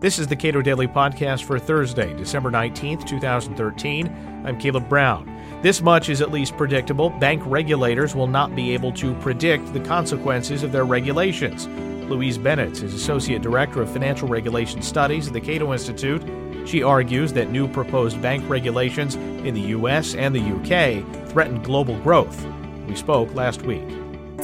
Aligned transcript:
This 0.00 0.20
is 0.20 0.28
the 0.28 0.36
Cato 0.36 0.62
Daily 0.62 0.86
Podcast 0.86 1.42
for 1.42 1.58
Thursday, 1.58 2.14
December 2.14 2.52
19th, 2.52 3.04
2013. 3.04 4.44
I'm 4.46 4.56
Caleb 4.56 4.88
Brown. 4.88 5.28
This 5.60 5.82
much 5.82 6.08
is 6.08 6.20
at 6.20 6.30
least 6.30 6.56
predictable. 6.56 7.10
Bank 7.10 7.42
regulators 7.44 8.14
will 8.14 8.28
not 8.28 8.54
be 8.54 8.72
able 8.74 8.92
to 8.92 9.12
predict 9.14 9.72
the 9.72 9.80
consequences 9.80 10.62
of 10.62 10.70
their 10.70 10.84
regulations. 10.84 11.66
Louise 12.08 12.38
Bennett 12.38 12.80
is 12.80 12.94
Associate 12.94 13.42
Director 13.42 13.82
of 13.82 13.90
Financial 13.90 14.28
Regulation 14.28 14.82
Studies 14.82 15.26
at 15.26 15.32
the 15.32 15.40
Cato 15.40 15.72
Institute. 15.72 16.22
She 16.64 16.80
argues 16.80 17.32
that 17.32 17.50
new 17.50 17.66
proposed 17.66 18.22
bank 18.22 18.48
regulations 18.48 19.16
in 19.16 19.52
the 19.52 19.62
U.S. 19.62 20.14
and 20.14 20.32
the 20.32 20.38
U.K. 20.38 21.04
threaten 21.26 21.60
global 21.60 21.98
growth. 22.02 22.46
We 22.86 22.94
spoke 22.94 23.34
last 23.34 23.62
week. 23.62 23.88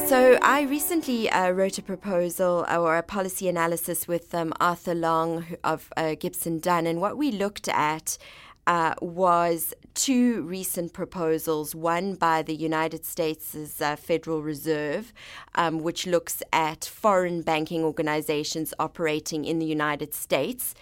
So, 0.07 0.37
I 0.43 0.61
recently 0.61 1.31
uh, 1.31 1.49
wrote 1.49 1.79
a 1.79 1.81
proposal 1.81 2.63
uh, 2.69 2.77
or 2.77 2.95
a 2.95 3.01
policy 3.01 3.49
analysis 3.49 4.07
with 4.07 4.35
um, 4.35 4.53
Arthur 4.59 4.93
Long 4.93 5.47
of 5.63 5.91
uh, 5.97 6.13
Gibson 6.13 6.59
Dunn, 6.59 6.85
and 6.85 7.01
what 7.01 7.17
we 7.17 7.31
looked 7.31 7.67
at 7.67 8.19
uh, 8.67 8.95
was 9.01 9.73
two 9.93 10.41
recent 10.43 10.91
proposals 10.91 11.73
one 11.73 12.15
by 12.15 12.41
the 12.41 12.53
United 12.53 13.05
States' 13.05 13.81
uh, 13.81 13.95
Federal 13.95 14.41
Reserve, 14.41 15.13
um, 15.55 15.79
which 15.79 16.05
looks 16.05 16.43
at 16.51 16.83
foreign 16.83 17.41
banking 17.41 17.83
organizations 17.83 18.73
operating 18.77 19.45
in 19.45 19.59
the 19.59 19.65
United 19.65 20.13
States. 20.13 20.75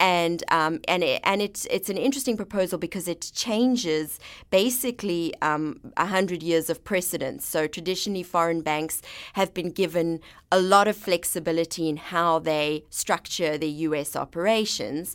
And, 0.00 0.44
um, 0.50 0.80
and, 0.86 1.02
it, 1.02 1.20
and 1.24 1.40
it's, 1.40 1.66
it's 1.70 1.88
an 1.88 1.96
interesting 1.96 2.36
proposal 2.36 2.78
because 2.78 3.08
it 3.08 3.30
changes 3.34 4.20
basically 4.50 5.34
um, 5.40 5.80
100 5.96 6.42
years 6.42 6.68
of 6.70 6.84
precedence. 6.84 7.46
So, 7.46 7.66
traditionally, 7.66 8.22
foreign 8.22 8.60
banks 8.60 9.00
have 9.32 9.54
been 9.54 9.70
given 9.70 10.20
a 10.50 10.60
lot 10.60 10.88
of 10.88 10.96
flexibility 10.96 11.88
in 11.88 11.96
how 11.96 12.38
they 12.38 12.84
structure 12.90 13.58
their 13.58 13.68
US 13.68 14.16
operations. 14.16 15.14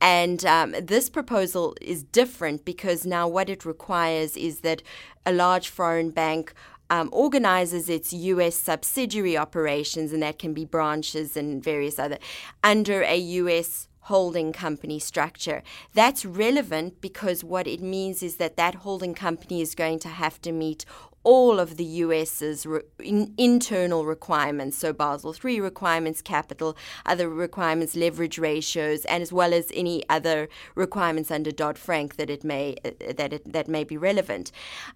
And 0.00 0.44
um, 0.44 0.74
this 0.80 1.08
proposal 1.08 1.61
is 1.80 2.02
different 2.02 2.64
because 2.64 3.06
now 3.06 3.26
what 3.28 3.48
it 3.48 3.64
requires 3.64 4.36
is 4.36 4.60
that 4.60 4.82
a 5.24 5.32
large 5.32 5.68
foreign 5.68 6.10
bank 6.10 6.52
um, 6.92 7.08
organizes 7.10 7.88
its 7.88 8.12
U.S. 8.12 8.54
subsidiary 8.54 9.34
operations, 9.36 10.12
and 10.12 10.22
that 10.22 10.38
can 10.38 10.52
be 10.52 10.66
branches 10.66 11.38
and 11.38 11.64
various 11.64 11.98
other, 11.98 12.18
under 12.62 13.02
a 13.02 13.16
U.S. 13.16 13.88
holding 14.12 14.52
company 14.52 14.98
structure. 14.98 15.62
That's 15.94 16.26
relevant 16.26 17.00
because 17.00 17.42
what 17.42 17.66
it 17.66 17.80
means 17.80 18.22
is 18.22 18.36
that 18.36 18.58
that 18.58 18.74
holding 18.86 19.14
company 19.14 19.62
is 19.62 19.74
going 19.74 20.00
to 20.00 20.08
have 20.08 20.38
to 20.42 20.52
meet 20.52 20.84
all 21.24 21.60
of 21.60 21.76
the 21.76 21.84
US's 21.84 22.66
re- 22.66 22.82
in, 22.98 23.32
internal 23.36 24.04
requirements, 24.04 24.76
so 24.76 24.92
Basel 24.92 25.34
III 25.44 25.60
requirements, 25.60 26.20
capital, 26.22 26.76
other 27.06 27.28
requirements, 27.28 27.94
leverage 27.94 28.38
ratios, 28.38 29.04
and 29.04 29.22
as 29.22 29.32
well 29.32 29.54
as 29.54 29.70
any 29.74 30.08
other 30.08 30.48
requirements 30.74 31.30
under 31.30 31.50
Dodd 31.50 31.78
Frank 31.78 32.16
that 32.16 32.30
it 32.30 32.44
may 32.44 32.76
uh, 32.84 32.90
that 33.16 33.32
it, 33.32 33.52
that 33.52 33.68
may 33.68 33.84
be 33.84 33.96
relevant. 33.96 34.50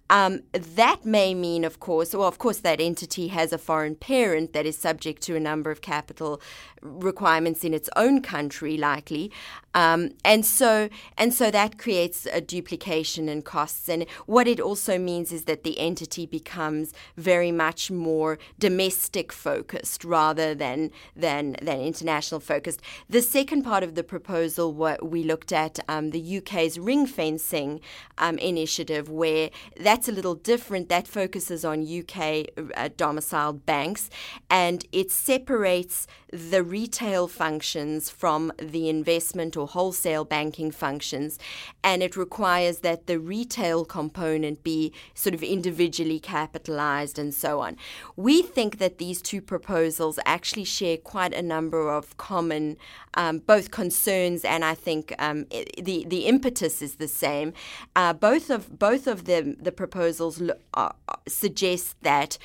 Um, 0.09 0.41
that 0.51 1.05
may 1.05 1.33
mean, 1.33 1.63
of 1.63 1.79
course, 1.79 2.13
well, 2.13 2.27
of 2.27 2.39
course, 2.39 2.59
that 2.59 2.81
entity 2.81 3.27
has 3.27 3.53
a 3.53 3.57
foreign 3.57 3.95
parent 3.95 4.53
that 4.53 4.65
is 4.65 4.77
subject 4.77 5.21
to 5.23 5.35
a 5.35 5.39
number 5.39 5.71
of 5.71 5.81
capital 5.81 6.41
requirements 6.81 7.63
in 7.63 7.73
its 7.73 7.89
own 7.95 8.21
country, 8.21 8.77
likely, 8.77 9.31
um, 9.77 10.09
and 10.25 10.43
so 10.43 10.89
and 11.19 11.31
so 11.31 11.51
that 11.51 11.77
creates 11.77 12.25
a 12.33 12.41
duplication 12.41 13.29
in 13.29 13.43
costs. 13.43 13.87
And 13.87 14.07
what 14.25 14.47
it 14.47 14.59
also 14.59 14.97
means 14.97 15.31
is 15.31 15.43
that 15.43 15.63
the 15.63 15.77
entity 15.77 16.25
becomes 16.25 16.93
very 17.15 17.51
much 17.51 17.91
more 17.91 18.39
domestic 18.57 19.31
focused 19.31 20.03
rather 20.03 20.55
than 20.55 20.89
than 21.15 21.57
than 21.61 21.79
international 21.79 22.39
focused. 22.39 22.81
The 23.07 23.21
second 23.21 23.61
part 23.61 23.83
of 23.83 23.93
the 23.93 24.03
proposal, 24.03 24.73
what 24.73 25.11
we 25.11 25.23
looked 25.23 25.51
at 25.51 25.79
um, 25.87 26.09
the 26.09 26.37
UK's 26.37 26.79
ring 26.79 27.05
fencing 27.05 27.79
um, 28.17 28.39
initiative, 28.39 29.11
where 29.11 29.51
that's 29.79 30.09
a 30.09 30.11
little 30.11 30.33
different. 30.33 30.89
That 30.89 31.07
focuses 31.07 31.63
on 31.63 31.85
UK 31.85 32.47
uh, 32.75 32.89
domiciled 32.97 33.67
banks, 33.67 34.09
and 34.49 34.83
it 34.91 35.11
separates 35.11 36.07
the 36.33 36.63
retail 36.63 37.27
functions 37.27 38.09
from 38.09 38.51
the 38.57 38.89
investment 38.89 39.55
or 39.55 39.66
wholesale 39.67 40.25
banking 40.25 40.71
functions, 40.71 41.37
and 41.83 42.01
it 42.01 42.15
requires 42.15 42.79
that 42.79 43.07
the 43.07 43.19
retail 43.19 43.85
component 43.85 44.63
be 44.63 44.91
sort 45.13 45.33
of 45.33 45.43
individually 45.43 46.19
capitalized 46.19 47.19
and 47.19 47.33
so 47.33 47.59
on. 47.59 47.77
We 48.15 48.41
think 48.41 48.77
that 48.79 48.97
these 48.97 49.21
two 49.21 49.41
proposals 49.41 50.19
actually 50.25 50.63
share 50.65 50.97
quite 50.97 51.33
a 51.33 51.41
number 51.41 51.89
of 51.89 52.17
common, 52.17 52.77
um, 53.13 53.39
both 53.39 53.71
concerns 53.71 54.43
and 54.43 54.63
I 54.63 54.73
think 54.73 55.13
um, 55.19 55.45
the 55.77 56.05
the 56.07 56.25
impetus 56.25 56.81
is 56.81 56.95
the 56.95 57.07
same. 57.07 57.53
Uh, 57.95 58.13
both 58.13 58.49
of 58.49 58.79
both 58.79 59.07
of 59.07 59.25
them, 59.25 59.55
the 59.59 59.71
proposals 59.71 60.41
uh, 60.73 60.89
suggest 61.27 62.01
that 62.01 62.37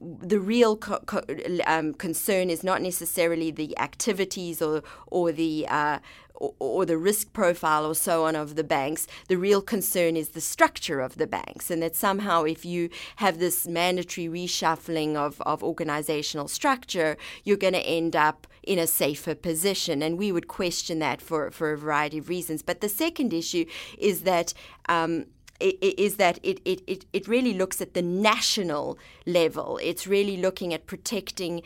the 0.00 0.40
real 0.40 0.76
co- 0.76 1.00
co- 1.00 1.24
um, 1.66 1.94
concern 1.94 2.50
is 2.50 2.62
not 2.62 2.82
necessarily 2.82 3.50
the 3.50 3.78
activities 3.78 4.62
or 4.62 4.82
or 5.06 5.32
the 5.32 5.66
uh, 5.68 5.98
or, 6.60 6.86
the 6.86 6.96
risk 6.96 7.32
profile 7.32 7.84
or 7.84 7.94
so 7.94 8.24
on 8.24 8.36
of 8.36 8.54
the 8.54 8.64
banks. 8.64 9.06
The 9.28 9.36
real 9.36 9.60
concern 9.60 10.16
is 10.16 10.30
the 10.30 10.40
structure 10.40 11.00
of 11.00 11.16
the 11.16 11.26
banks, 11.26 11.70
and 11.70 11.82
that 11.82 11.96
somehow 11.96 12.44
if 12.44 12.64
you 12.64 12.90
have 13.16 13.38
this 13.38 13.66
mandatory 13.66 14.28
reshuffling 14.28 15.16
of, 15.16 15.40
of 15.42 15.62
organizational 15.62 16.48
structure, 16.48 17.16
you're 17.44 17.56
going 17.56 17.72
to 17.74 17.80
end 17.80 18.14
up 18.14 18.46
in 18.62 18.78
a 18.78 18.86
safer 18.86 19.34
position. 19.34 20.02
And 20.02 20.18
we 20.18 20.30
would 20.30 20.48
question 20.48 20.98
that 21.00 21.20
for, 21.20 21.50
for 21.50 21.72
a 21.72 21.78
variety 21.78 22.18
of 22.18 22.28
reasons. 22.28 22.62
But 22.62 22.80
the 22.80 22.88
second 22.88 23.32
issue 23.32 23.64
is 23.98 24.22
that. 24.22 24.54
Um, 24.88 25.26
is 25.60 26.16
that 26.16 26.38
it, 26.42 26.60
it, 26.64 26.82
it, 26.86 27.04
it 27.12 27.28
really 27.28 27.54
looks 27.54 27.80
at 27.80 27.94
the 27.94 28.02
national 28.02 28.98
level. 29.26 29.78
It's 29.82 30.06
really 30.06 30.36
looking 30.36 30.72
at 30.72 30.86
protecting 30.86 31.62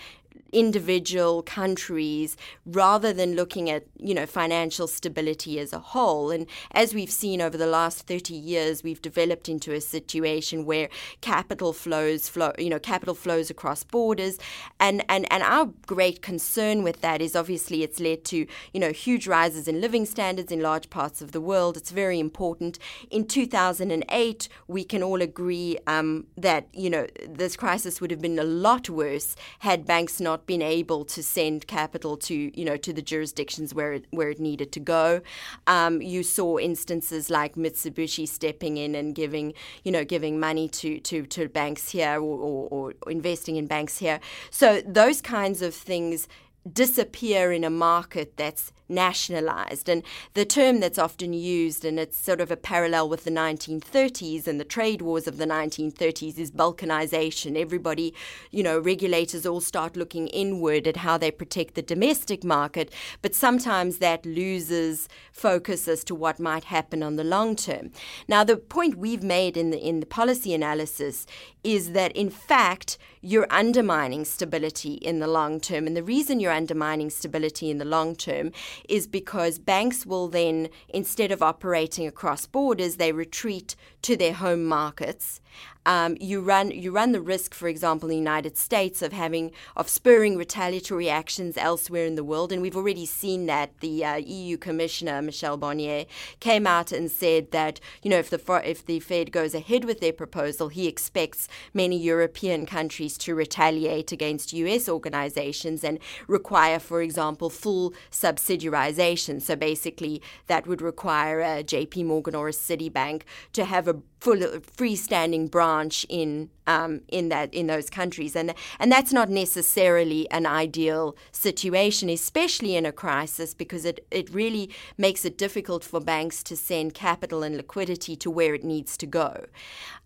individual 0.53 1.43
countries 1.43 2.37
rather 2.67 3.13
than 3.13 3.35
looking 3.35 3.71
at 3.71 3.87
you 3.99 4.15
know 4.15 4.27
financial 4.27 4.87
stability 4.87 5.59
as 5.59 5.73
a 5.73 5.79
whole. 5.79 6.31
And 6.31 6.47
as 6.73 6.95
we've 6.95 7.11
seen 7.11 7.41
over 7.41 7.57
the 7.57 7.67
last 7.67 8.07
30 8.07 8.35
years 8.35 8.83
we've 8.83 9.03
developed 9.03 9.49
into 9.49 9.73
a 9.73 9.81
situation 9.81 10.67
where 10.67 10.89
capital 11.21 11.73
flows 11.73 12.29
flow 12.29 12.53
you 12.59 12.69
know 12.69 12.79
capital 12.79 13.15
flows 13.15 13.51
across 13.51 13.83
borders. 13.83 14.39
And 14.79 15.05
and 15.09 15.31
and 15.33 15.43
our 15.43 15.71
great 15.87 16.23
concern 16.23 16.83
with 16.83 17.01
that 17.01 17.23
is 17.23 17.35
obviously 17.35 17.83
it's 17.83 17.99
led 17.99 18.25
to 18.27 18.47
you 18.73 18.81
know 18.81 18.93
huge 18.93 19.27
rises 19.27 19.67
in 19.67 19.81
living 19.81 20.05
standards 20.05 20.53
in 20.53 20.61
large 20.61 20.91
parts 20.91 21.23
of 21.23 21.33
the 21.33 21.41
world. 21.41 21.77
It's 21.77 21.91
very 21.91 22.21
important. 22.21 22.79
In 23.11 23.27
2008 23.27 24.49
we 24.69 24.85
can 24.85 25.03
all 25.03 25.23
agree 25.23 25.79
um, 25.87 26.27
that 26.37 26.69
you 26.73 26.91
know 26.91 27.07
this 27.27 27.57
crisis 27.57 28.01
would 28.01 28.11
have 28.11 28.21
been 28.21 28.39
a 28.39 28.45
lot 28.45 28.91
worse 28.91 29.35
had 29.61 29.87
banks 29.87 30.21
not 30.21 30.42
been 30.47 30.63
able 30.63 31.05
to 31.05 31.23
send 31.23 31.67
capital 31.67 32.17
to 32.17 32.59
you 32.59 32.65
know 32.65 32.77
to 32.77 32.93
the 32.93 33.03
jurisdictions 33.03 33.75
where 33.75 33.95
it, 33.95 34.07
where 34.11 34.31
it 34.31 34.41
needed 34.41 34.73
to 34.73 34.81
go. 34.81 35.21
Um, 35.67 36.03
you 36.03 36.23
saw 36.23 36.59
instances 36.59 37.31
like 37.31 37.55
Mitsubishi 37.55 38.29
stepping 38.29 38.77
in 38.77 38.95
and 38.95 39.15
giving 39.15 39.55
you 39.85 39.93
know 39.93 40.05
giving 40.05 40.39
money 40.41 40.69
to 40.69 41.01
to, 41.01 41.27
to 41.27 41.49
banks 41.49 41.91
here 41.91 42.17
or, 42.21 42.39
or, 42.39 42.69
or 42.71 43.11
investing 43.11 43.57
in 43.57 43.67
banks 43.67 43.99
here. 43.99 44.21
So 44.51 44.81
those 44.83 45.21
kinds 45.21 45.63
of 45.63 45.75
things 45.75 46.29
disappear 46.71 47.53
in 47.53 47.65
a 47.65 47.71
market 47.71 48.37
that's 48.37 48.73
nationalized. 48.89 49.89
And 49.89 50.03
the 50.34 50.45
term 50.45 50.81
that's 50.81 50.99
often 50.99 51.33
used, 51.33 51.84
and 51.84 51.99
it's 51.99 52.19
sort 52.19 52.41
of 52.41 52.50
a 52.50 52.56
parallel 52.56 53.09
with 53.09 53.25
the 53.25 53.31
1930s 53.31 54.47
and 54.47 54.61
the 54.61 54.65
trade 54.65 55.03
wars 55.03 55.27
of 55.27 55.39
the 55.39 55.47
1930s, 55.47 56.39
is 56.39 56.50
balkanization. 56.50 57.56
Everybody, 57.56 58.15
you 58.50 58.62
know, 58.62 58.78
regulators 58.78 59.47
all 59.47 59.61
start 59.61 59.97
looking 59.97 60.28
inward 60.28 60.87
at 60.87 60.99
how 60.99 61.17
they 61.19 61.31
protect 61.31 61.75
the 61.75 61.83
domestic 61.83 62.45
market, 62.45 62.93
but 63.23 63.35
sometimes 63.35 63.99
that 63.99 64.25
loses 64.25 65.09
focus 65.32 65.88
as 65.88 66.05
to 66.05 66.14
what 66.14 66.38
might 66.38 66.64
happen 66.64 67.03
on 67.03 67.17
the 67.17 67.25
long 67.25 67.56
term. 67.56 67.91
Now, 68.29 68.44
the 68.44 68.56
point 68.56 68.99
we've 68.99 69.23
made 69.23 69.56
in 69.56 69.70
the, 69.70 69.79
in 69.79 70.00
the 70.00 70.06
policy 70.06 70.55
analysis 70.55 71.26
is 71.64 71.93
that, 71.93 72.12
in 72.12 72.31
fact, 72.31 72.99
you're 73.20 73.47
undermining 73.50 74.25
stability 74.25 74.94
in 74.94 75.20
the 75.20 75.26
long 75.29 75.61
term. 75.61 75.87
And 75.87 75.97
the 75.97 76.03
reason 76.03 76.41
you're 76.41 76.53
undermining 76.53 77.11
stability 77.11 77.70
in 77.70 77.79
the 77.79 77.85
long 77.85 78.17
term 78.17 78.53
is 78.88 79.06
because 79.06 79.59
banks 79.59 80.05
will 80.05 80.29
then, 80.29 80.69
instead 80.88 81.31
of 81.31 81.43
operating 81.43 82.06
across 82.06 82.47
borders, 82.47 82.97
they 82.97 83.12
retreat 83.12 83.76
to 84.03 84.17
their 84.17 84.35
home 84.35 84.64
markets. 84.64 85.41
Um, 85.84 86.17
you 86.20 86.40
run 86.40 86.70
you 86.70 86.93
run 86.93 87.12
the 87.12 87.20
risk, 87.20 87.55
for 87.55 87.67
example, 87.67 88.08
in 88.08 88.12
the 88.12 88.19
United 88.19 88.56
States 88.56 89.02
of 89.02 89.12
having 89.12 89.50
of 89.76 89.88
spurring 89.88 90.37
retaliatory 90.37 91.11
actions 91.11 91.56
elsewhere 91.56 92.06
in 92.06 92.14
the 92.14 92.23
world, 92.23 92.52
and 92.52 92.62
we've 92.62 92.76
already 92.76 93.06
seen 93.06 93.46
that. 93.46 93.81
The 93.81 94.05
uh, 94.05 94.17
EU 94.17 94.56
Commissioner 94.58 95.20
Michel 95.23 95.58
Barnier 95.58 96.06
came 96.38 96.67
out 96.67 96.93
and 96.93 97.11
said 97.11 97.50
that 97.50 97.81
you 98.02 98.11
know 98.11 98.19
if 98.19 98.31
the 98.31 98.40
if 98.64 98.87
the 98.87 99.00
Fed 99.00 99.32
goes 99.32 99.55
ahead 99.55 99.84
with 99.84 100.00
their 100.00 100.12
proposal, 100.12 100.69
he 100.69 100.87
expects 100.87 101.49
many 101.75 101.99
European 101.99 102.64
countries 102.64 103.19
to 103.19 103.35
retaliate 103.35 104.12
against 104.12 104.52
US 104.52 104.88
organizations 104.88 105.82
and 105.82 105.99
require, 106.28 106.78
for 106.78 107.02
example, 107.02 107.50
full 107.50 107.93
subsidiarization. 108.11 109.43
So 109.43 109.56
basically, 109.56 110.23
that 110.46 110.67
would 110.67 110.81
require 110.81 111.40
a 111.40 111.64
JP 111.64 112.05
Morgan 112.06 112.37
or 112.37 112.49
a 112.49 112.52
Citibank 112.52 113.23
to 113.52 113.64
have 113.64 113.88
a 113.88 114.00
full 114.20 114.37
freestanding 114.37 115.50
branch 115.50 115.72
in 116.09 116.51
um, 116.67 117.01
in 117.09 117.29
that 117.29 117.53
in 117.53 117.67
those 117.67 117.91
countries, 117.91 118.37
and 118.37 118.55
and 118.79 118.91
that's 118.91 119.13
not 119.13 119.29
necessarily 119.29 120.31
an 120.31 120.47
ideal 120.47 121.17
situation, 121.33 122.09
especially 122.09 122.77
in 122.77 122.87
a 122.87 122.93
crisis, 122.93 123.55
because 123.55 123.85
it 123.85 124.07
it 124.11 124.31
really 124.31 124.71
makes 124.97 125.25
it 125.25 125.39
difficult 125.39 125.85
for 125.85 126.01
banks 126.01 126.43
to 126.45 126.57
send 126.57 126.95
capital 126.95 127.43
and 127.43 127.57
liquidity 127.57 128.17
to 128.17 128.31
where 128.31 128.55
it 128.55 128.65
needs 128.65 128.97
to 128.97 129.07
go, 129.07 129.47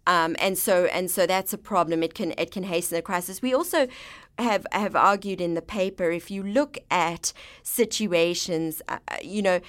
um, 0.06 0.36
and 0.38 0.56
so 0.58 0.86
and 0.86 1.10
so 1.10 1.26
that's 1.26 1.52
a 1.52 1.58
problem. 1.58 2.02
It 2.02 2.14
can 2.14 2.32
it 2.38 2.50
can 2.50 2.64
hasten 2.64 2.96
the 2.96 3.02
crisis. 3.02 3.42
We 3.42 3.54
also 3.54 3.88
have 4.38 4.66
have 4.72 4.94
argued 4.94 5.40
in 5.40 5.54
the 5.54 5.62
paper 5.62 6.10
if 6.10 6.30
you 6.30 6.42
look 6.42 6.78
at 6.90 7.32
situations 7.62 8.82
uh, 8.88 8.98
you 9.22 9.40
know 9.40 9.60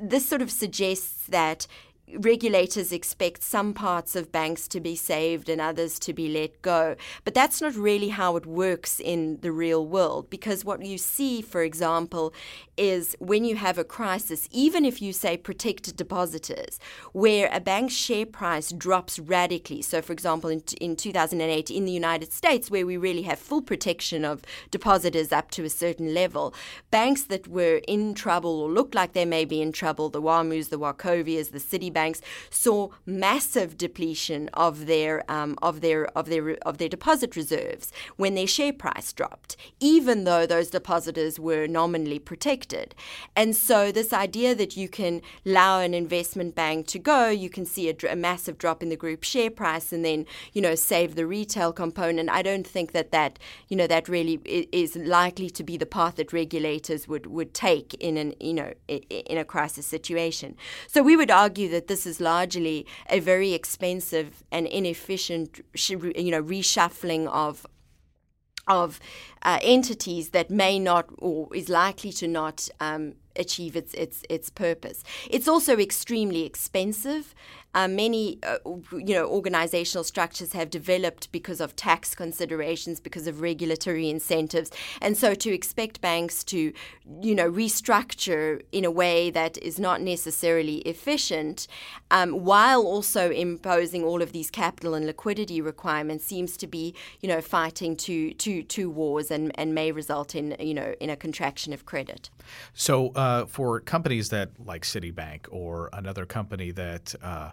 this 0.00 0.26
sort 0.26 0.42
of 0.42 0.50
suggests 0.50 1.26
that 1.28 1.66
regulators 2.14 2.92
expect 2.92 3.42
some 3.42 3.74
parts 3.74 4.14
of 4.14 4.30
banks 4.30 4.68
to 4.68 4.80
be 4.80 4.94
saved 4.94 5.48
and 5.48 5.60
others 5.60 5.98
to 5.98 6.12
be 6.12 6.28
let 6.28 6.62
go. 6.62 6.96
But 7.24 7.34
that's 7.34 7.60
not 7.60 7.74
really 7.74 8.08
how 8.08 8.36
it 8.36 8.46
works 8.46 9.00
in 9.00 9.38
the 9.40 9.52
real 9.52 9.86
world 9.86 10.30
because 10.30 10.64
what 10.64 10.84
you 10.84 10.98
see, 10.98 11.42
for 11.42 11.62
example, 11.62 12.32
is 12.76 13.16
when 13.18 13.44
you 13.44 13.56
have 13.56 13.78
a 13.78 13.84
crisis, 13.84 14.48
even 14.52 14.84
if 14.84 15.00
you 15.00 15.12
say 15.12 15.36
protected 15.36 15.96
depositors, 15.96 16.78
where 17.12 17.48
a 17.52 17.60
bank's 17.60 17.94
share 17.94 18.26
price 18.26 18.70
drops 18.70 19.18
radically. 19.18 19.82
So, 19.82 20.02
for 20.02 20.12
example, 20.12 20.50
in, 20.50 20.62
in 20.80 20.94
2008 20.96 21.70
in 21.70 21.84
the 21.86 21.92
United 21.92 22.32
States, 22.32 22.70
where 22.70 22.86
we 22.86 22.96
really 22.96 23.22
have 23.22 23.38
full 23.38 23.62
protection 23.62 24.24
of 24.24 24.42
depositors 24.70 25.32
up 25.32 25.50
to 25.52 25.64
a 25.64 25.70
certain 25.70 26.14
level, 26.14 26.54
banks 26.90 27.24
that 27.24 27.48
were 27.48 27.80
in 27.88 28.14
trouble 28.14 28.60
or 28.60 28.70
looked 28.70 28.94
like 28.94 29.12
they 29.12 29.24
may 29.24 29.44
be 29.44 29.60
in 29.60 29.72
trouble, 29.72 30.08
the 30.08 30.22
WAMUs, 30.22 30.68
the 30.68 30.78
Wachovias, 30.78 31.50
the 31.50 31.58
Citi 31.58 31.92
banks 32.00 32.20
saw 32.50 32.88
massive 33.06 33.70
depletion 33.78 34.42
of 34.66 34.74
their 34.92 35.14
um, 35.36 35.52
of 35.68 35.80
their 35.80 36.00
of 36.18 36.24
their 36.32 36.44
of 36.68 36.76
their 36.78 36.92
deposit 36.96 37.30
reserves 37.42 37.86
when 38.16 38.34
their 38.34 38.46
share 38.56 38.76
price 38.84 39.08
dropped, 39.20 39.56
even 39.80 40.24
though 40.24 40.44
those 40.46 40.68
depositors 40.78 41.34
were 41.48 41.66
nominally 41.66 42.20
protected. 42.30 42.88
And 43.40 43.56
so 43.68 43.78
this 43.90 44.12
idea 44.12 44.54
that 44.54 44.76
you 44.76 44.88
can 44.88 45.14
allow 45.46 45.80
an 45.80 45.94
investment 45.94 46.54
bank 46.54 46.86
to 46.88 46.98
go, 46.98 47.20
you 47.44 47.50
can 47.56 47.64
see 47.64 47.88
a, 47.88 47.94
a 48.10 48.16
massive 48.28 48.58
drop 48.58 48.82
in 48.82 48.90
the 48.90 49.02
group 49.04 49.22
share 49.24 49.52
price, 49.62 49.88
and 49.94 50.04
then 50.04 50.26
you 50.52 50.60
know 50.60 50.74
save 50.74 51.14
the 51.14 51.26
retail 51.26 51.72
component. 51.72 52.28
I 52.30 52.42
don't 52.42 52.66
think 52.66 52.92
that 52.92 53.10
that 53.12 53.38
you 53.68 53.76
know 53.76 53.88
that 53.94 54.04
really 54.08 54.36
is 54.82 54.96
likely 54.96 55.50
to 55.58 55.62
be 55.70 55.76
the 55.78 55.92
path 55.98 56.16
that 56.16 56.32
regulators 56.42 57.08
would 57.08 57.26
would 57.36 57.52
take 57.54 57.88
in 57.94 58.14
an 58.22 58.34
you 58.48 58.54
know 58.54 58.72
in 59.32 59.38
a 59.38 59.46
crisis 59.54 59.86
situation. 59.96 60.56
So 60.92 61.02
we 61.02 61.16
would 61.16 61.30
argue 61.30 61.68
that 61.70 61.85
this 61.88 62.06
is 62.06 62.20
largely 62.20 62.86
a 63.10 63.20
very 63.20 63.52
expensive 63.52 64.44
and 64.50 64.66
inefficient, 64.66 65.60
you 65.88 66.30
know, 66.30 66.42
reshuffling 66.42 67.26
of 67.28 67.66
of 68.68 68.98
uh, 69.42 69.60
entities 69.62 70.30
that 70.30 70.50
may 70.50 70.76
not 70.76 71.06
or 71.18 71.54
is 71.54 71.68
likely 71.68 72.10
to 72.12 72.26
not 72.26 72.68
um, 72.80 73.14
achieve 73.38 73.76
its 73.76 73.94
its 73.94 74.22
its 74.28 74.50
purpose. 74.50 75.02
It's 75.30 75.48
also 75.48 75.78
extremely 75.78 76.44
expensive. 76.44 77.34
Uh, 77.74 77.86
many, 77.86 78.38
uh, 78.42 78.56
you 78.92 79.14
know, 79.14 79.26
organizational 79.26 80.02
structures 80.02 80.54
have 80.54 80.70
developed 80.70 81.30
because 81.30 81.60
of 81.60 81.76
tax 81.76 82.14
considerations, 82.14 83.00
because 83.00 83.26
of 83.26 83.42
regulatory 83.42 84.08
incentives, 84.08 84.70
and 85.02 85.14
so 85.22 85.34
to 85.34 85.50
expect 85.52 86.00
banks 86.00 86.42
to, 86.42 86.72
you 87.20 87.34
know, 87.34 87.50
restructure 87.50 88.62
in 88.72 88.84
a 88.86 88.90
way 88.90 89.30
that 89.30 89.58
is 89.58 89.78
not 89.78 90.00
necessarily 90.00 90.76
efficient, 90.92 91.66
um, 92.10 92.30
while 92.50 92.82
also 92.92 93.30
imposing 93.30 94.02
all 94.02 94.22
of 94.22 94.32
these 94.32 94.50
capital 94.50 94.94
and 94.94 95.04
liquidity 95.04 95.60
requirements, 95.60 96.24
seems 96.24 96.56
to 96.56 96.66
be, 96.66 96.94
you 97.20 97.28
know, 97.28 97.42
fighting 97.42 97.94
two 97.94 98.32
two 98.44 98.62
two 98.62 98.88
wars 98.88 99.30
and, 99.30 99.52
and 99.60 99.74
may 99.74 99.92
result 99.92 100.34
in, 100.34 100.56
you 100.58 100.76
know, 100.80 100.90
in 100.98 101.10
a 101.10 101.16
contraction 101.16 101.74
of 101.74 101.84
credit. 101.84 102.30
So, 102.72 103.08
uh, 103.08 103.25
for 103.46 103.80
companies 103.80 104.28
that 104.30 104.50
like 104.58 104.82
Citibank 104.82 105.46
or 105.50 105.90
another 105.92 106.26
company 106.26 106.70
that 106.72 107.14
uh, 107.22 107.50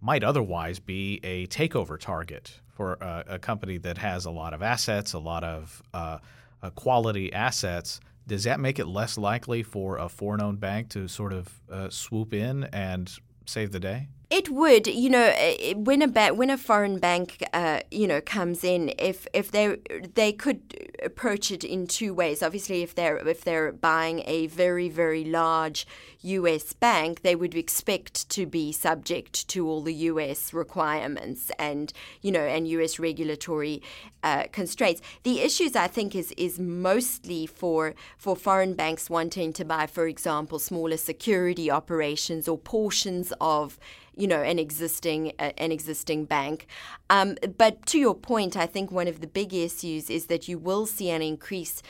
might 0.00 0.24
otherwise 0.24 0.78
be 0.80 1.20
a 1.22 1.46
takeover 1.46 1.98
target 1.98 2.60
for 2.68 2.94
a, 2.94 3.24
a 3.28 3.38
company 3.38 3.78
that 3.78 3.98
has 3.98 4.24
a 4.24 4.30
lot 4.30 4.52
of 4.52 4.62
assets, 4.62 5.12
a 5.12 5.18
lot 5.18 5.44
of 5.44 5.82
uh, 5.94 6.18
uh, 6.62 6.70
quality 6.70 7.32
assets. 7.32 8.00
Does 8.26 8.44
that 8.44 8.60
make 8.60 8.78
it 8.78 8.86
less 8.86 9.16
likely 9.18 9.62
for 9.62 9.98
a 9.98 10.08
foreign 10.08 10.42
owned 10.42 10.60
bank 10.60 10.88
to 10.90 11.08
sort 11.08 11.32
of 11.32 11.60
uh, 11.70 11.88
swoop 11.90 12.34
in 12.34 12.64
and 12.64 13.12
save 13.46 13.72
the 13.72 13.80
day? 13.80 14.08
It 14.32 14.48
would, 14.48 14.86
you 14.86 15.10
know, 15.10 15.30
when 15.76 16.00
a 16.00 16.08
ba- 16.08 16.32
when 16.32 16.48
a 16.48 16.56
foreign 16.56 16.98
bank, 16.98 17.44
uh, 17.52 17.80
you 17.90 18.06
know, 18.06 18.22
comes 18.22 18.64
in, 18.64 18.94
if 18.98 19.26
if 19.34 19.50
they 19.50 19.76
they 20.14 20.32
could 20.32 20.90
approach 21.02 21.50
it 21.50 21.62
in 21.62 21.86
two 21.86 22.14
ways. 22.14 22.42
Obviously, 22.42 22.80
if 22.82 22.94
they're 22.94 23.18
if 23.28 23.44
they're 23.44 23.72
buying 23.72 24.22
a 24.24 24.46
very 24.46 24.88
very 24.88 25.22
large 25.22 25.86
U.S. 26.22 26.72
bank, 26.72 27.20
they 27.20 27.36
would 27.36 27.54
expect 27.54 28.26
to 28.30 28.46
be 28.46 28.72
subject 28.72 29.48
to 29.48 29.68
all 29.68 29.82
the 29.82 29.92
U.S. 30.12 30.54
requirements 30.54 31.50
and 31.58 31.92
you 32.22 32.32
know 32.32 32.40
and 32.40 32.66
U.S. 32.68 32.98
regulatory 32.98 33.82
uh, 34.22 34.44
constraints. 34.50 35.02
The 35.24 35.40
issues 35.42 35.76
I 35.76 35.88
think 35.88 36.14
is 36.14 36.32
is 36.38 36.58
mostly 36.58 37.44
for 37.44 37.94
for 38.16 38.34
foreign 38.34 38.72
banks 38.72 39.10
wanting 39.10 39.52
to 39.52 39.64
buy, 39.66 39.86
for 39.86 40.06
example, 40.06 40.58
smaller 40.58 40.96
security 40.96 41.70
operations 41.70 42.48
or 42.48 42.56
portions 42.56 43.30
of 43.42 43.78
you 44.16 44.26
know 44.26 44.42
an 44.42 44.58
existing 44.58 45.32
uh, 45.38 45.52
an 45.58 45.72
existing 45.72 46.24
bank. 46.24 46.66
Um, 47.10 47.36
but 47.56 47.84
to 47.86 47.98
your 47.98 48.14
point, 48.14 48.56
I 48.56 48.66
think 48.66 48.90
one 48.90 49.08
of 49.08 49.20
the 49.20 49.26
big 49.26 49.52
issues 49.54 50.10
is 50.10 50.26
that 50.26 50.48
you 50.48 50.58
will 50.58 50.86
see 50.86 51.10
an 51.10 51.22
increase 51.22 51.82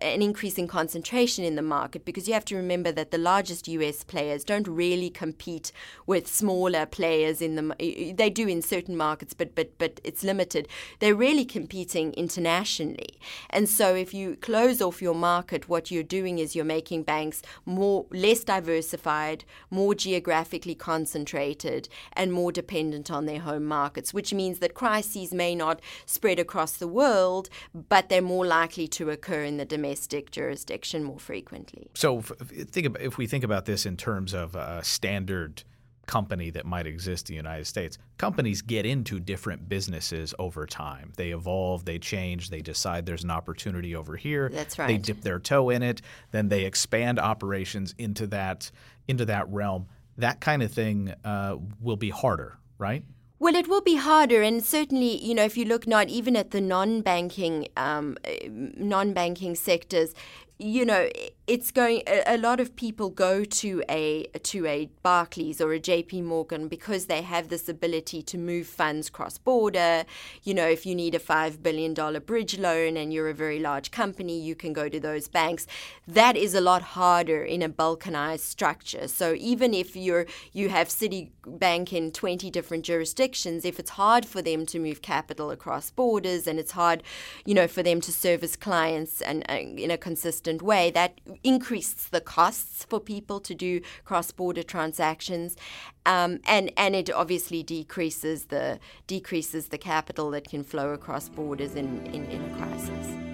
an 0.00 0.22
increase 0.22 0.58
in 0.58 0.68
concentration 0.68 1.44
in 1.44 1.56
the 1.56 1.62
market 1.62 2.04
because 2.04 2.26
you 2.26 2.34
have 2.34 2.44
to 2.46 2.56
remember 2.56 2.92
that 2.92 3.10
the 3.10 3.18
largest 3.18 3.68
US 3.68 4.04
players 4.04 4.44
don't 4.44 4.68
really 4.68 5.10
compete 5.10 5.72
with 6.06 6.26
smaller 6.26 6.86
players 6.86 7.40
in 7.40 7.56
the 7.56 8.14
they 8.16 8.30
do 8.30 8.48
in 8.48 8.62
certain 8.62 8.96
markets 8.96 9.34
but 9.34 9.54
but 9.54 9.78
but 9.78 10.00
it's 10.04 10.24
limited. 10.24 10.68
They're 10.98 11.14
really 11.14 11.44
competing 11.44 12.12
internationally. 12.14 13.18
And 13.50 13.68
so 13.68 13.94
if 13.94 14.14
you 14.14 14.36
close 14.36 14.80
off 14.80 15.02
your 15.02 15.14
market 15.14 15.68
what 15.68 15.90
you're 15.90 16.02
doing 16.02 16.38
is 16.38 16.54
you're 16.54 16.64
making 16.64 17.02
banks 17.02 17.42
more 17.64 18.06
less 18.10 18.44
diversified 18.44 19.44
more 19.70 19.94
geographically 19.94 20.74
concentrated 20.74 21.88
and 22.12 22.32
more 22.32 22.52
dependent 22.52 23.10
on 23.10 23.26
their 23.26 23.40
home 23.40 23.64
markets 23.64 24.14
which 24.14 24.32
means 24.32 24.58
that 24.58 24.74
crises 24.74 25.32
may 25.32 25.54
not 25.54 25.80
spread 26.04 26.38
across 26.38 26.72
the 26.76 26.88
world 26.88 27.48
but 27.88 28.08
they're 28.08 28.22
more 28.22 28.46
likely 28.46 28.86
to 28.88 29.10
occur 29.10 29.42
in 29.42 29.56
the 29.56 29.64
domestic 29.76 30.30
jurisdiction 30.30 31.04
more 31.04 31.18
frequently. 31.18 31.90
So, 31.94 32.22
think 32.22 32.86
about, 32.86 33.02
if 33.02 33.18
we 33.18 33.26
think 33.26 33.44
about 33.44 33.66
this 33.66 33.86
in 33.86 33.96
terms 33.96 34.32
of 34.32 34.54
a 34.54 34.82
standard 34.82 35.62
company 36.06 36.50
that 36.50 36.64
might 36.64 36.86
exist 36.86 37.28
in 37.28 37.34
the 37.34 37.36
United 37.36 37.66
States, 37.66 37.98
companies 38.16 38.62
get 38.62 38.86
into 38.86 39.18
different 39.20 39.68
businesses 39.68 40.34
over 40.38 40.64
time. 40.64 41.12
They 41.16 41.30
evolve, 41.30 41.84
they 41.84 41.98
change, 41.98 42.48
they 42.48 42.62
decide 42.62 43.06
there's 43.06 43.24
an 43.24 43.30
opportunity 43.30 43.94
over 43.94 44.16
here. 44.16 44.48
That's 44.48 44.78
right. 44.78 44.86
They 44.86 44.98
dip 44.98 45.20
their 45.22 45.38
toe 45.38 45.70
in 45.70 45.82
it, 45.82 46.02
then 46.30 46.48
they 46.48 46.64
expand 46.64 47.18
operations 47.18 47.94
into 47.98 48.26
that 48.28 48.70
into 49.08 49.24
that 49.26 49.48
realm. 49.50 49.86
That 50.18 50.40
kind 50.40 50.62
of 50.62 50.72
thing 50.72 51.12
uh, 51.24 51.56
will 51.80 51.96
be 51.96 52.10
harder, 52.10 52.56
right? 52.78 53.04
Well, 53.38 53.54
it 53.54 53.68
will 53.68 53.82
be 53.82 53.96
harder, 53.96 54.40
and 54.42 54.64
certainly, 54.64 55.22
you 55.22 55.34
know, 55.34 55.44
if 55.44 55.58
you 55.58 55.66
look 55.66 55.86
not 55.86 56.08
even 56.08 56.36
at 56.36 56.52
the 56.52 56.60
non-banking, 56.60 57.68
um, 57.76 58.16
non-banking 58.48 59.56
sectors, 59.56 60.14
you 60.58 60.86
know, 60.86 61.08
it's 61.46 61.70
going. 61.70 62.02
A 62.26 62.38
lot 62.38 62.60
of 62.60 62.74
people 62.74 63.10
go 63.10 63.44
to 63.44 63.82
a 63.90 64.24
to 64.42 64.66
a 64.66 64.88
Barclays 65.02 65.60
or 65.60 65.72
a 65.72 65.78
J.P. 65.78 66.22
Morgan 66.22 66.66
because 66.66 67.06
they 67.06 67.22
have 67.22 67.48
this 67.48 67.68
ability 67.68 68.22
to 68.22 68.38
move 68.38 68.66
funds 68.66 69.10
cross 69.10 69.36
border. 69.36 70.04
You 70.42 70.54
know, 70.54 70.66
if 70.66 70.86
you 70.86 70.94
need 70.94 71.14
a 71.14 71.18
five 71.18 71.62
billion 71.62 71.92
dollar 71.92 72.20
bridge 72.20 72.58
loan 72.58 72.96
and 72.96 73.12
you're 73.12 73.28
a 73.28 73.34
very 73.34 73.58
large 73.60 73.90
company, 73.90 74.40
you 74.40 74.54
can 74.54 74.72
go 74.72 74.88
to 74.88 74.98
those 74.98 75.28
banks. 75.28 75.66
That 76.08 76.36
is 76.36 76.54
a 76.54 76.60
lot 76.60 76.82
harder 76.82 77.44
in 77.44 77.60
a 77.60 77.68
balkanized 77.68 78.40
structure. 78.40 79.06
So 79.06 79.34
even 79.34 79.74
if 79.74 79.94
you're 79.94 80.26
you 80.52 80.70
have 80.70 80.88
Citibank 80.88 81.92
in 81.92 82.12
twenty 82.12 82.50
different 82.50 82.84
jurisdictions, 82.84 83.66
if 83.66 83.78
it's 83.78 83.90
hard 83.90 84.24
for 84.24 84.40
them 84.40 84.64
to 84.66 84.78
move 84.78 85.02
capital 85.02 85.50
across 85.50 85.90
borders 85.90 86.46
and 86.46 86.58
it's 86.58 86.72
hard, 86.72 87.02
you 87.44 87.54
know, 87.54 87.68
for 87.68 87.82
them 87.82 88.00
to 88.00 88.10
service 88.10 88.56
clients 88.56 89.20
and, 89.20 89.48
and 89.50 89.78
in 89.78 89.90
a 89.90 89.98
consistent 89.98 90.45
way, 90.54 90.90
that 90.92 91.20
increases 91.42 92.08
the 92.08 92.20
costs 92.20 92.84
for 92.84 93.00
people 93.00 93.40
to 93.40 93.54
do 93.54 93.80
cross-border 94.04 94.62
transactions, 94.62 95.56
um, 96.04 96.40
and 96.46 96.72
and 96.76 96.94
it 96.94 97.10
obviously 97.10 97.62
decreases 97.62 98.46
the 98.46 98.78
decreases 99.06 99.68
the 99.68 99.78
capital 99.78 100.30
that 100.30 100.48
can 100.48 100.62
flow 100.62 100.90
across 100.90 101.28
borders 101.28 101.74
in, 101.74 102.04
in, 102.06 102.24
in 102.26 102.42
a 102.50 102.56
crisis. 102.56 103.26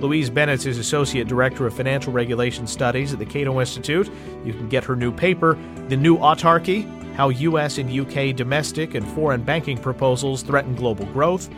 Louise 0.00 0.28
Bennett 0.28 0.66
is 0.66 0.78
Associate 0.78 1.26
Director 1.26 1.66
of 1.66 1.74
Financial 1.74 2.12
Regulation 2.12 2.66
Studies 2.66 3.12
at 3.12 3.18
the 3.18 3.24
Cato 3.24 3.60
Institute. 3.60 4.10
You 4.44 4.52
can 4.52 4.68
get 4.68 4.84
her 4.84 4.96
new 4.96 5.12
paper, 5.12 5.58
The 5.88 5.96
New 5.96 6.18
Autarky 6.18 6.84
How 7.14 7.28
U.S. 7.28 7.78
and 7.78 7.90
U.K. 7.90 8.32
Domestic 8.32 8.94
and 8.94 9.06
Foreign 9.12 9.42
Banking 9.42 9.78
Proposals 9.78 10.42
Threaten 10.42 10.74
Global 10.74 11.06
Growth, 11.06 11.48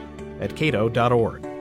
at 0.41 0.55
cato.org. 0.55 1.56